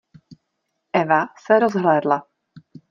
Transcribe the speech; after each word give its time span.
Eva 1.01 1.29
se 1.37 1.59
rozhlédla. 1.59 2.27